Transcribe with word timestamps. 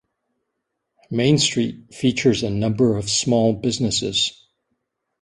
Main 1.11 1.37
Street 1.37 1.93
features 1.93 2.41
a 2.41 2.49
number 2.49 2.97
of 2.97 3.07
small 3.07 3.53
businesses. 3.53 4.47